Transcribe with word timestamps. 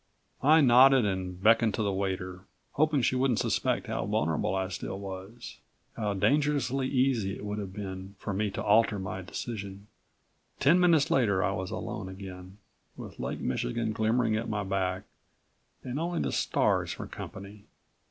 I 0.41 0.61
nodded 0.61 1.05
and 1.05 1.39
beckoned 1.43 1.75
to 1.75 1.83
the 1.83 1.93
waiter, 1.93 2.45
hoping 2.71 3.03
she 3.03 3.15
wouldn't 3.15 3.37
suspect 3.37 3.85
how 3.85 4.07
vulnerable 4.07 4.55
I 4.55 4.69
still 4.69 4.97
was, 4.97 5.57
how 5.95 6.15
dangerously 6.15 6.87
easy 6.87 7.35
it 7.35 7.45
would 7.45 7.59
have 7.59 7.71
been 7.71 8.15
for 8.17 8.33
me 8.33 8.49
to 8.49 8.63
alter 8.63 8.97
my 8.97 9.21
decision. 9.21 9.85
Ten 10.59 10.79
minutes 10.79 11.11
later 11.11 11.43
I 11.43 11.51
was 11.51 11.69
alone 11.69 12.09
again, 12.09 12.57
with 12.97 13.19
Lake 13.19 13.41
Michigan 13.41 13.91
glimmering 13.93 14.35
at 14.35 14.49
my 14.49 14.63
back, 14.63 15.03
and 15.83 15.99
only 15.99 16.19
the 16.19 16.31
stars 16.31 16.91
for 16.91 17.05
company. 17.05 17.65